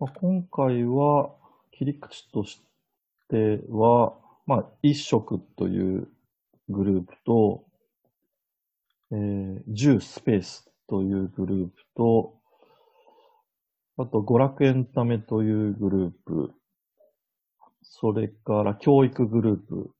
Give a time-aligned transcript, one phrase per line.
[0.00, 1.30] まあ、今回は
[1.72, 2.60] 切り口とし
[3.28, 4.14] ては、
[4.46, 6.08] まあ、一色という
[6.68, 7.64] グループと、
[9.10, 12.34] えー、10スペースというグループと、
[13.96, 16.52] あと、娯楽エンタメというグループ、
[17.82, 19.90] それから教育グループ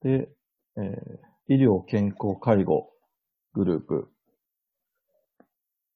[0.00, 0.30] で、
[0.78, 2.88] えー、医療健康介護
[3.52, 4.08] グループ。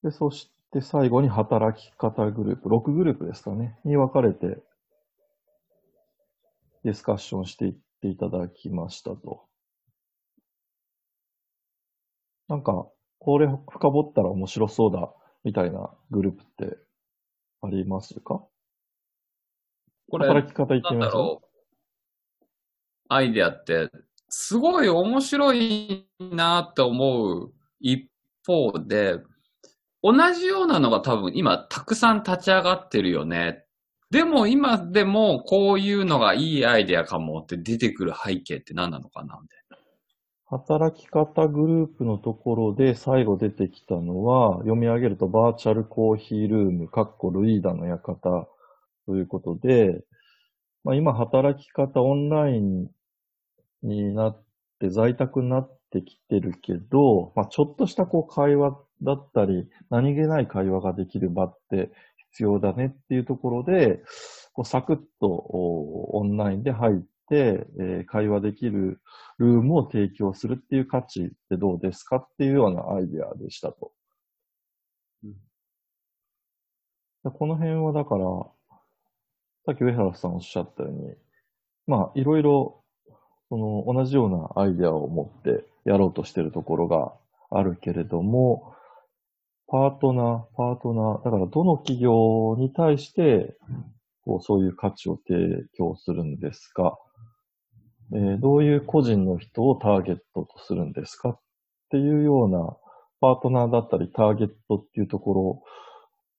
[0.02, 4.62] で、そして最後に働き方グループ、6グループですかね、に分かれて
[6.84, 9.44] ディスカッションしていっていただきましたと。
[12.48, 12.86] なんか、
[13.18, 15.12] これ深掘ったら面白そうだ
[15.44, 16.78] みたいなグループって
[17.60, 18.42] ありますか？
[20.10, 21.16] これ、働き方言ってみます
[23.08, 23.90] アイデアって、
[24.28, 28.08] すごい面白いなって思う一
[28.46, 29.18] 方で、
[30.02, 33.64] 同じようなのが多分今たくさん立ち上がってるよね。
[34.10, 39.78] でも今でもこういうのがいいアイデアかもって出てくる背景って何なのかなみたいな。
[40.50, 48.48] 働き方グループのところで最後出てきたのは、読み上げるとバーチャルコーヒールーム、カッコルイーダの館
[49.06, 50.02] ということで、
[50.84, 52.88] まあ、今働き方オンライン
[53.82, 54.42] になっ
[54.80, 61.90] て在宅になってきてるけど、まあ、ちょっとしたこう会話だったり、何気ない会話ができる場って
[62.30, 64.02] 必要だねっていうところで、
[64.52, 66.94] こうサクッとオンラインで入っ
[67.28, 69.00] て、えー、会話できる
[69.38, 73.92] ルームを提供するっていう価値ってどうですかっていうようなアイデアでしたと。
[75.24, 75.28] う
[77.28, 78.24] ん、この辺はだから、
[79.66, 81.14] さっき上原さんおっしゃったように、
[81.86, 82.82] まあ、いろいろ、
[83.48, 87.12] その、同じようなアイデアを持ってやろうとしてるところが
[87.50, 88.74] あるけれども、
[89.70, 93.54] パートナー、パートナー、だからどの企業に対して、
[94.24, 95.38] こうそういう価値を提
[95.76, 96.98] 供するんですか、
[98.14, 101.40] えー、どういう個人の人をターゲットとするんですかっ
[101.90, 102.76] ていうような、
[103.20, 105.62] パートナーだったりターゲットっていうとこ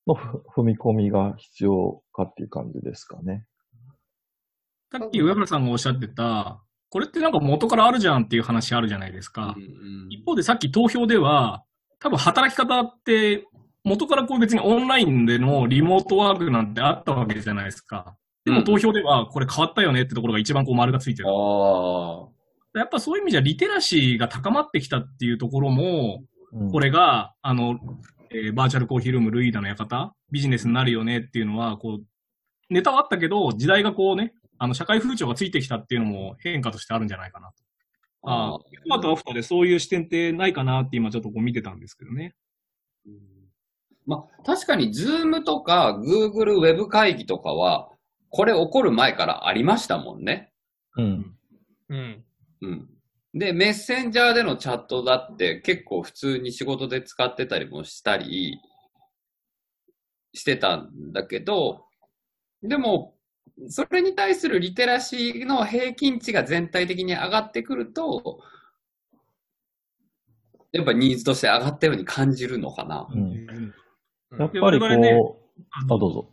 [0.07, 0.15] ろの
[0.55, 3.45] 踏み込みが必要かっていう感じですかね。
[4.91, 9.53] さっき上村さんがおっしゃってた、これってなんか元からあるじゃんっていう話あるじゃないですか。
[9.55, 11.63] うんうん、一方でさっき投票では、
[11.99, 13.45] 多分働き方って、
[13.83, 18.15] 元からこう別にオンラインでのリモートワークなんてあったわけじゃないですか。
[18.45, 21.29] でも投票ではこれ変わったよねってところが一番こう丸がついてる。
[22.75, 26.23] やっぱそういう意味じゃリテラシーが高まってきたっていうところも、
[26.71, 27.79] これが、あの、
[28.31, 37.53] えー、バーチャルコーヒールームルイーダの館、ビジネスになるよねっていうのは、こう、ネタはあったけど、時代がこうね、あの、社会風潮がついてきたっていうのも変化としてあるんじゃないかなと。
[38.23, 42.35] ああ、今とアフターでそういう視点ってないかなって今ちょっとこう見てたんですけどね。
[43.05, 43.13] うん、
[44.05, 47.89] まあ、確かに、ズームとか、グーグルウェブ会議とかは、
[48.29, 50.51] これ起こる前からありましたもんね。
[50.97, 51.35] うん。
[51.89, 52.23] うん。
[52.61, 52.89] うん。
[53.33, 58.59] で、メッセンジャーでのチャットだって結構普通に仕事で使ってたりもしたり
[60.33, 61.85] してたんだけど、
[62.61, 63.15] でも、
[63.67, 68.39] それに対するリテラシーの平均値が全体的に上がってくると、
[70.71, 73.07] やっぱニーズとして上がったように感じるのかな。
[73.11, 73.73] うん、
[74.37, 75.19] やっぱりこう、ね、
[75.71, 76.29] あ、どうぞ。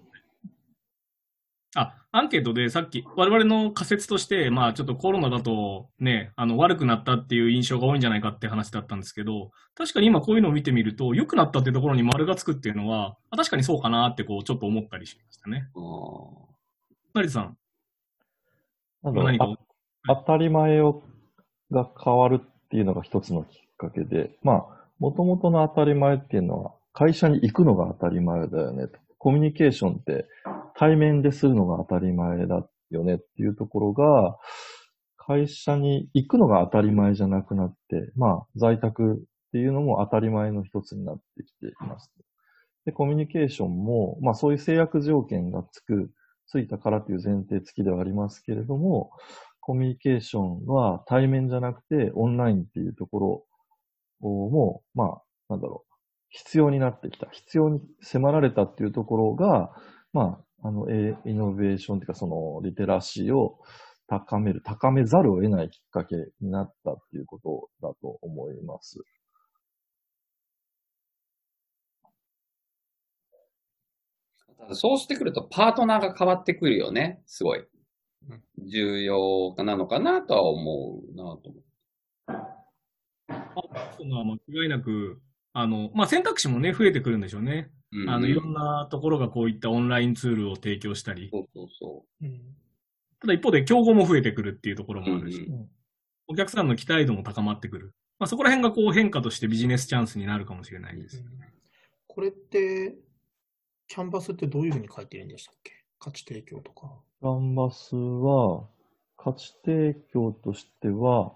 [1.74, 15.68] あ、アンケートでさっき、我々の仮説として、まあちょっとコロナだとね、あの悪くなったっていう印象が多いんじゃないかって話だったんですけど、確かに今こういうのを見てみると、良くなったってところに丸がつくっていうのは、確かにそうかなってこうちょっと思ったりしましたね。
[17.16, 17.56] 成田さん。
[19.02, 19.56] 何か
[20.06, 21.02] 当たり前を
[21.70, 28.98] が変わるっていうのが一つのきっかけで、まあ、もともとの当たり前っていうのは、会社に行くのが当たり前だよねと。
[29.18, 30.26] コミュニケーションって
[30.76, 34.36] 対面でするのが当たり前だよねっていうところが、
[35.16, 39.16] 会社に行くのが当たり前じゃなくなって、まあ、在宅っ
[39.52, 42.12] ていうのも当たり前の一つになってきています。
[42.84, 46.10] で、コミュニケーションも、まあそういう制約条件がつく
[46.46, 49.10] ついたからという前提付きではありますけれども、
[49.60, 53.46] コミュニケーションは対面じゃなくてオンラインっていうとこ
[54.20, 55.92] ろも、まあ、なんだろう、
[56.30, 57.28] 必要になってきた。
[57.30, 59.70] 必要に迫られたっていうところが、
[60.12, 63.58] まあ、あの、イノベーションというか、その、リテラシーを
[64.06, 69.00] 高める、高めざるを得ないきっかけになったっていうことだと思います。
[74.72, 77.22] そうしてくるとパートナーが変わってくるよね。
[77.26, 77.64] すごい。
[78.58, 81.62] 重要なのかなとは思うなと思って。
[82.26, 85.20] パートナー間違いなく、
[85.52, 87.70] あの、まあ、選択肢もね、増えてくるんでしょうね。
[88.08, 91.30] あの、いろんなところがこういったオンラインツールを提供したり。
[91.32, 92.26] そうそうそう。
[93.20, 95.48] ただ一方で競合も増えてくるっていうところもあるし、
[96.26, 97.94] お客さんの期待度も高まってくる。
[98.18, 101.24] まあ、そこら辺がこう変化としてビジネスチャンスになるかもしれないです。
[102.06, 102.96] これって、
[103.88, 105.72] キャンバスってどういうふうに書いてるんでしたっけ？
[105.98, 106.92] 価値提供とか。
[107.20, 108.66] キャンバスは、
[109.16, 111.32] 価値提供としては、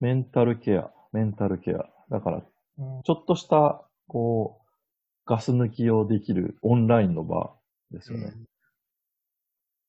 [0.00, 1.88] メンタルケア、メンタルケア。
[2.10, 4.66] だから、ちょっとした、こう、
[5.26, 7.54] ガス抜きをできるオンラインの場
[7.90, 8.32] ですよね。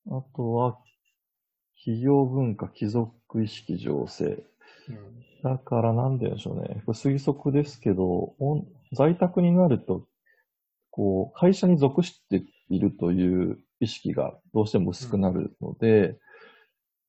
[0.06, 0.78] うん、あとは、
[1.76, 4.44] 企業文化、貴族意識醸成。
[4.88, 6.82] うん、だからなんでしょうね。
[6.88, 8.34] 推測ですけど、
[8.92, 10.06] 在宅になると、
[10.90, 16.18] こう、会社に属しているという意識がどうしても薄くなるので、うん、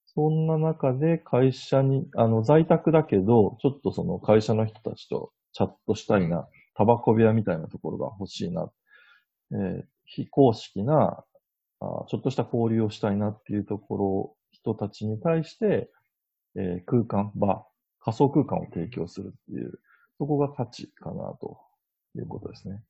[0.05, 8.71] そんな中で会社に、あの、在宅だけど、ちょっとその会社の人たちとチャットしたいな、タバコ部屋みたいなところが欲しいな、
[9.51, 11.23] えー、非公式な
[11.81, 15.89] あ、ちょっとした交流をしたいなっていうところ、人たちに対して、
[16.55, 17.65] えー、空間、場、
[17.99, 19.79] 仮想空間を提供するっていう、
[20.19, 21.57] そこが価値かなと
[22.15, 22.83] いうことですね。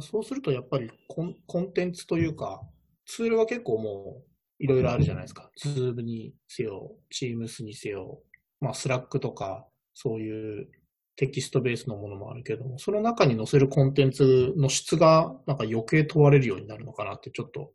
[0.00, 2.62] そうするとやっぱりコンコンテンツというか、
[3.06, 5.50] ツールは結構もういろいろあるじゃないですか。
[5.56, 8.20] ズームにせよ、チームスにせよ、
[8.60, 10.68] まあスラックとか、そういう
[11.16, 17.72] テキストベースのものもあるけども、その中に載せるコンテンツの質がなんか余計問われるようになるのかなってちょっと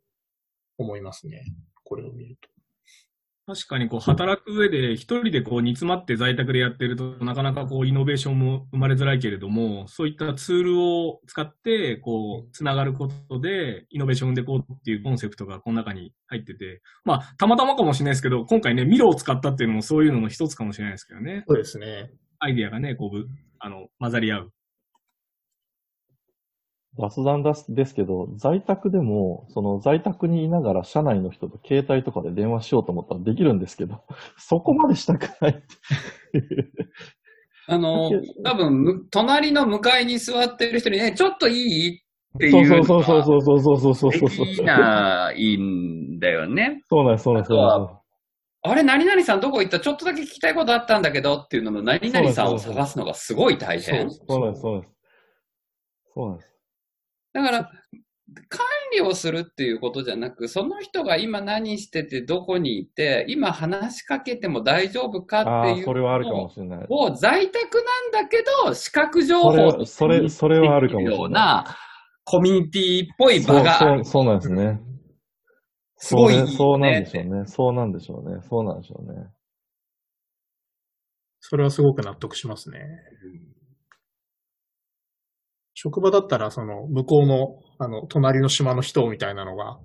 [0.78, 1.44] 思いますね。
[1.82, 2.53] これを見ると。
[3.46, 21.44] 確かにこう働く上で一人でこう煮詰まって在宅でやってるとなかなかこうイノベーションも生まれづらいけれども、そういったツールを使ってこうつながることでイノベーションでこうっていうコンセプトがこの中に入ってて、まあたまたまかもしれないですけど、今回ね、ミロを使ったっていうのもそういうのの一つかもしれないですけどね。
[21.46, 22.10] そうですね。
[22.38, 23.26] アイディアがね、こう、
[23.58, 24.52] あの、混ざり合う。
[26.98, 34.02] 雑談ですけど、在宅でも、その在宅にいながら社内の人と携帯とかで電話しようと思ったらできるんですけど、
[34.38, 35.62] そこまでしたくない
[37.66, 38.10] あの、
[38.44, 42.00] 多分、隣の向かいに座ってる人にね、ちょっといいっ
[42.38, 42.84] ていう。
[42.84, 44.46] そうそうそうそうそうそうそうそうそう。
[44.46, 46.82] できないんだよね。
[46.88, 47.54] そうなんです、そうなんです。
[48.66, 54.10] あれ、何々さんどこ行ったちょっとだけ聞きたいことあったんだけどっていうのの何々さんを探すのがすごい大変。
[54.10, 54.94] そうなんです、そうなんです。
[56.14, 56.53] そうなんです。
[57.34, 57.70] だから、
[58.48, 66.86] 管理をするっていうことじゃなく、その人が今何してて、どこにいて、今話しかけても大丈夫かっていうそれはあるかもしれない。
[66.88, 71.18] を在宅なんだけど、視覚情報とそれ、それはあるかもしれない。
[71.18, 71.64] ような
[72.24, 74.80] コミュニティっぽい場がそうそう、そうなんですね。
[75.96, 77.44] すごい、ね、そうなんでしょうね。
[77.46, 78.40] そうなんでしょうね。
[78.48, 79.26] そうなんでしょうね。
[81.40, 82.78] それはすごく納得しますね。
[85.84, 89.78] 職場だったら、その、向こうの、あの、隣の島の人みたいなのが、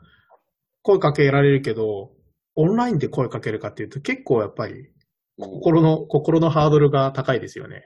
[0.81, 2.11] 声かけられるけど、
[2.55, 4.89] オンラインで声かけるかっていうと、結構やっぱり、
[5.37, 7.83] 心の、心のハードルが高いですよね。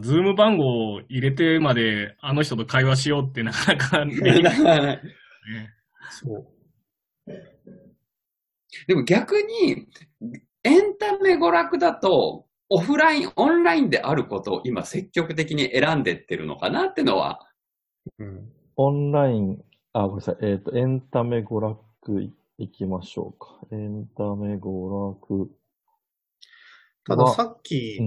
[0.00, 5.02] ズーム番号を入れてまで、あの人と会話しようってなかなか できない。
[6.10, 7.32] そう。
[8.88, 9.86] でも逆に、
[10.64, 17.46] エンタメ娯楽だと、オフライン、オンラインであることを今積極的に選んでってるのかなってのは。
[18.18, 18.48] うん。
[18.76, 20.36] オンライン、あ、ごめんなさい。
[20.42, 23.58] えっ、ー、と、エンタメ娯楽いいきましょうか。
[23.72, 25.50] エンタメ娯楽。
[27.04, 27.98] たださっき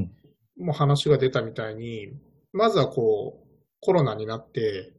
[0.57, 2.19] も話が出たみたいに、うん、
[2.53, 3.47] まずはこう、
[3.79, 4.93] コロナになって、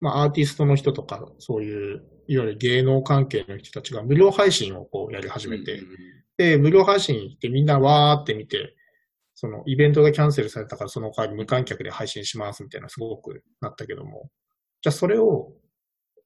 [0.00, 5.82] まあアーティストの人とか、そういういわゆる芸能関係の人たちが無料配信をこうやり始めて、
[6.36, 8.74] で、無料配信行ってみんなわーって見て、
[9.34, 14.30] そのイベントがキャンセルされたからその代わり無観客で配信しますみたいなすごくなったけども、
[14.82, 15.52] じゃあそれを、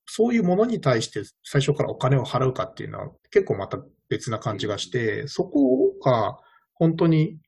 [0.07, 6.38] そういうものに対して最初からお金を払うかっていうのは結構また別な感じがして、そこが
[6.75, 7.38] 本当に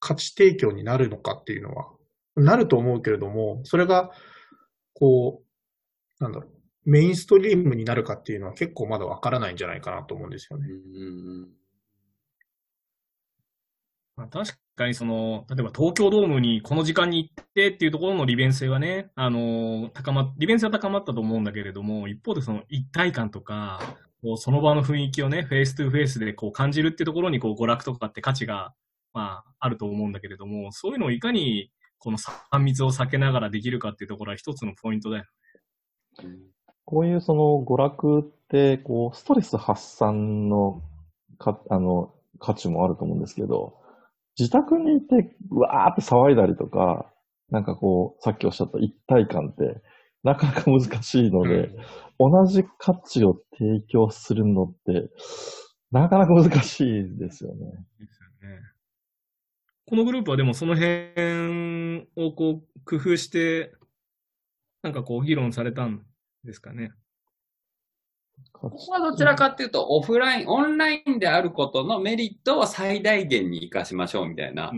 [0.00, 1.86] 価値提供になるのかっていうのは、
[2.36, 4.10] なると思うけれども、それが、
[4.94, 5.42] こ
[6.20, 10.68] う、なんだろう、メインストリームになるかっていうのは結構まだわからないんじゃないかなと思うんですよね。
[14.18, 23.80] まあ、確かにその、例えば東京ドームにこの時間に行ってっていうところの利便性はね、あの、高ま、利便性は高まったと思うんだけれども、一方でその一体感とか、
[24.20, 28.74] こうその場の雰囲気をね、 face to face でこう感じるっていうところにこう娯楽とかって価値が、
[29.12, 31.70] まあ、あると思うんだけれども、そういうのをいかに
[32.00, 35.24] この3密を避けながらできるかっていうところは一つのポイントだよ
[36.24, 36.28] ね。
[36.84, 40.82] こういうその娯楽って、こう、ストレス発散の
[41.38, 43.78] か、あの、価値もあると思うんですけど、
[44.38, 47.12] 自宅にいて、うわーって騒いだりとか、
[47.50, 49.82] なんかこう、さっきおっしゃった一体感って
[50.22, 51.68] なかなか難しいので、
[52.18, 55.10] うん、同じ価値を提供するのって、
[55.90, 57.66] なかなか難しいですよね。
[57.98, 58.60] ですよね。
[59.86, 63.72] このグループはでもその辺をこう工夫して、
[64.82, 66.04] なんかこう議論されたん
[66.44, 66.90] ですかね。
[68.52, 74.72] ここはどちらかっていうと、オフライン、オンラインであることのメリットを最大限に活かしましょうみたいな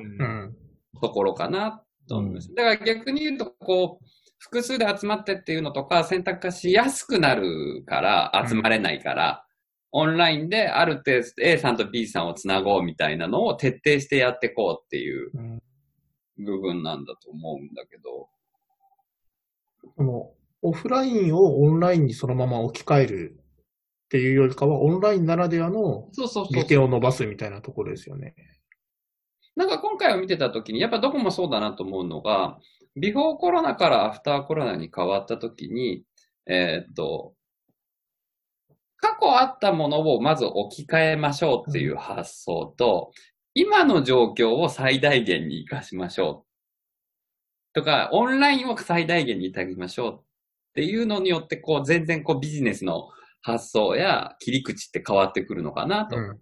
[1.01, 2.55] ところかなと思います。
[2.55, 4.05] だから逆に言うと、こう、
[4.39, 9.45] 複数で集まってっていうのとか選択化しやすくなるから集まれないから、
[9.93, 15.31] オンラインである程度 A さんと B さんをつなごうみたいなのを徹底してやっていこうっていう
[16.39, 18.29] 部分なんだと思うんだけど。
[19.97, 20.31] その、
[20.63, 23.40] オフラインをオンラインにそのまま置き換える
[24.11, 26.09] っていうよりかは、オンラインならではの
[26.51, 28.35] 利点を伸ばすみたいなところですよね。
[29.55, 32.59] なんか今回を見てたときに、やっぱどこもそうだなと思うのが、
[32.97, 36.03] ビフォーコロナからアフターコロナに変わったときに、
[36.47, 37.35] えー、っと、
[38.97, 43.13] 過去あったものをまず置き換えましょうっていう発想と、
[43.55, 47.75] 今の状況を最大限に活かしましょう。
[47.75, 50.23] とか、オンラインを最大限にいただきましょうっ
[50.75, 53.11] ていうのによって、こう、全然こうビジネスの
[53.43, 56.17] 発想や切り口って変わってくるのかなと。
[56.17, 56.39] うん、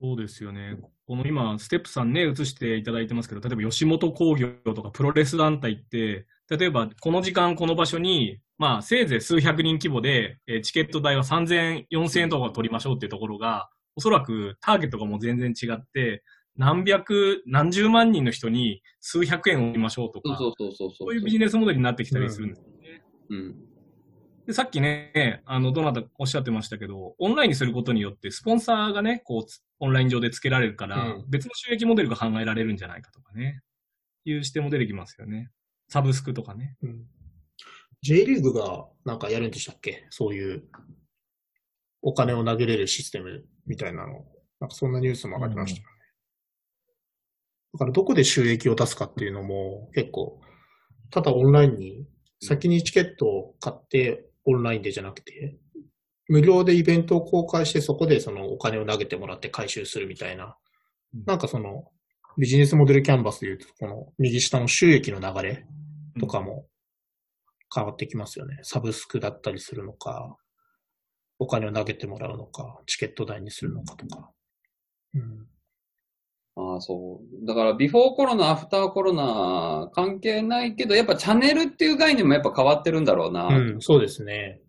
[0.00, 0.78] そうですよね。
[1.06, 16.22] この今、ステップさんね、映していただいてますけど、例えば吉本興業とかプロレス団体って、例えばこの時間この場所にまあ、せいぜい数百人規模で、えチケット代は3000、4000円とか取りましょうっていうところが、おそらくターゲットがもう全然違って、
[16.56, 23.02] 何百、何十万人の人に数百円を売りましょうとか、そうそうそうそうそういうビジネスモデルになってきたりするんですよね。
[23.30, 23.38] うん。
[23.38, 23.54] うん、
[24.46, 33.62] でさっきね、あの、どなたおっしゃってましたけど、オンラインにすることによって、スポンサーがね、こう、オンライン上で付けられるから、うん、別の収益モデルが考えられるんじゃないかとかね、
[34.24, 35.50] いう視点も出てきますよね。
[35.88, 36.76] サブスクとかね。
[36.82, 37.06] うん
[38.04, 40.08] J リーグがなんかやるんでしたっけ？
[40.10, 40.64] そういう
[42.00, 44.24] お金を投げれるシステムみたいなの。
[44.58, 45.92] なんかそんなニュースも上がりましたよね。
[47.74, 50.40] だからどこで収益を出すかっていうのも結構、
[51.10, 52.04] ただオンラインに
[52.42, 55.56] 先にチケットを買ってオンラインでじゃなくて、
[56.28, 60.56] 無料でイベントを公開してそこでそのお金を投げてもらって回収するみたいな、
[61.26, 61.84] なんかその
[62.38, 65.66] ビジネスモデルキャンバスでいうと、この右下の収益の流れ
[66.18, 66.66] とかも
[67.74, 68.58] 変わってきますよね。
[68.62, 70.36] サブスクだったりするのか、
[71.38, 74.30] お金を投げてもらうのか、チケット代にするのかとか。
[75.14, 75.46] うん。
[76.54, 77.46] ああ、そう。
[77.46, 83.46] だから、ビフォーコロナ、アフターコロナ、関係ないけど、やっぱチャンネルっていう概念もやっぱ変わってるんだろうな。
[83.46, 84.60] うん、そうですね。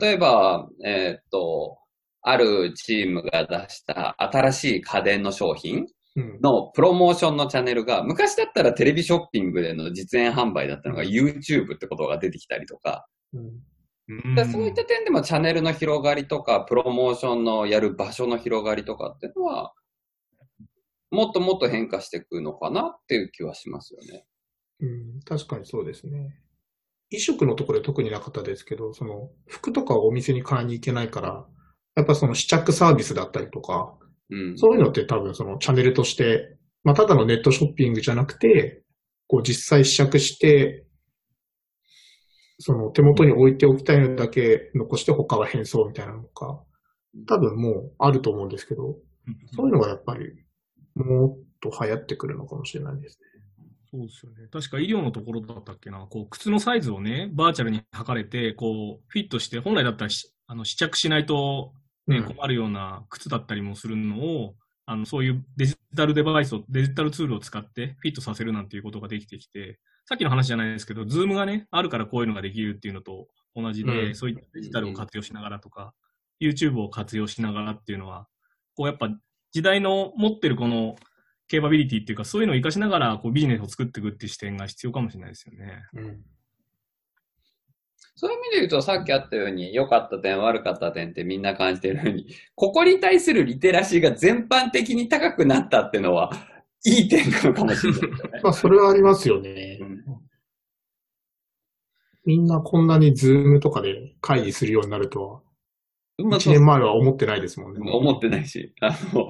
[0.00, 1.78] 例えば、えー、っと、
[2.22, 5.86] あるチームが出した新しい家電の商品
[6.42, 13.06] のプロモーションのチャンネルが、昔だったらテレビショッピングでの実演販売だったのが YouTube ってことが出てきたりとか、
[14.08, 19.72] うん、でそういった点でもチャンネルの広がりとか、プロモーションのやる場所の広がりとかっていうのは、
[21.10, 24.26] もっともっと変化していくのかなっていう気はしますよね。
[24.80, 26.38] うん、確かにそうですね。
[27.10, 31.46] 衣食のところで特になかったですけど、その服とかをお店に買いに行けないから、
[31.96, 33.96] やっぱその試着サービスだったりとか、
[34.30, 38.82] うん、そういうのって多分そのチャンネルとして、まあ、ただのネットショッピングじゃなくて、
[39.26, 40.84] こう実際試着して、
[42.60, 46.62] その手元に置いておきたいのだけ残して他は変装みたいなのか、
[47.26, 48.96] 多分もうあると思うんですけど、
[49.54, 50.26] そういうのがやっぱり
[51.04, 53.28] もっと流行ってくるのかもしれないですね。
[53.90, 54.48] そうですよね。
[54.52, 60.10] 確か医療のところだったっけな、こう、靴のサイズをね、バーチャルに測れて、こう、フィットして、本来だったら
[60.46, 61.72] あの試着しないと
[62.08, 64.54] ね、困るような靴だったりもするのを、
[64.86, 75.92] あの、そういうデジタルデバイスを、デジタルツールを使ってフィットさせるなんていうことができてきて、さっきの話じゃないですけど、ズームがね、あるからこういうのができるっていうのと同じで、うん、そういったデジタルを活用しながらとか、
[76.40, 78.26] YouTube を活用しながらっていうのは、
[78.74, 79.10] こうやっぱ
[79.52, 80.96] 時代の持ってるこの
[81.48, 85.82] ケーパビリティっていうか、そういうのを活かしながらこうビジネスを作っていくっていう視点が必要かもしれないですよね。
[85.94, 86.20] うん
[88.20, 92.26] そういう意味で言うと、さっきあったように、良かった点、悪かった点ってみんな感じてるように、
[92.56, 96.32] ここに対するリテラシーが全般的に高くなったっていうのは、
[96.84, 98.08] いい点なのかもしれない、ね、
[98.42, 99.78] まあ、それはありますよね。
[99.80, 100.04] うん、
[102.24, 105.40] みんなこんなにズームとかで会議するようになるとは、
[106.18, 107.80] 1年前は思ってないですもんね。
[107.90, 109.28] 思ってないし、あの、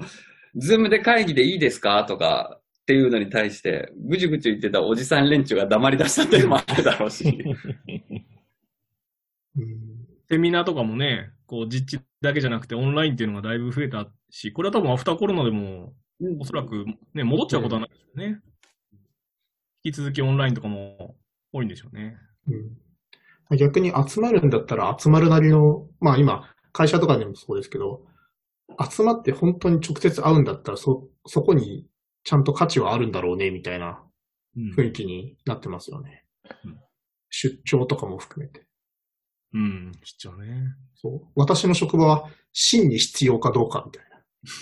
[0.55, 2.03] ズームで会議でいいですか？
[2.05, 7.23] とか、っていうのに対して、ぐちぐち言ってたおじさん連中が黙り出したっていうのもあるだろうし。
[10.27, 15.93] セミナーとかもね、こう実地だけじゃなくてオンラインっていうのがだいぶ増えたし、これは多分アフターコロナでも、
[16.39, 18.41] おそらくね、戻っちゃうことはないですよね。
[19.83, 21.15] 引き続きオンラインとかも
[21.53, 22.17] 多いんでしょうね。
[22.47, 23.57] うん。
[23.57, 28.01] 逆に集まるんだったら集まるなりの、まあ今、会社とかでもそうですけど、
[28.89, 31.87] 集まって本当に直接会うんだったら、そ、そこに
[32.23, 34.03] ちゃんと価値はあるんだろうね、みたいな
[34.77, 36.25] 雰囲気になってますよね。
[36.65, 36.79] うん、
[37.29, 38.65] 出張とかも含めて。
[39.53, 40.75] うん、出張ね。
[40.95, 41.27] そう。
[41.35, 44.09] 私の職場は真に必要かどうかみたいな。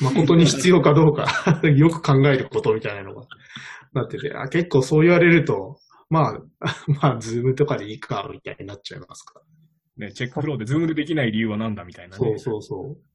[0.01, 3.27] 誠に必要かどうか よく考えることみたいなのが
[3.93, 5.77] なってて、あ結構そう言われると、
[6.09, 6.41] まあ、
[7.01, 9.45] まあ、ズームとかでいいか、みたいになっちゃいますから。
[9.97, 12.19] ね、チェックフローでズームでできない理由は何だみたいなね。
[12.19, 12.97] そうそうそう。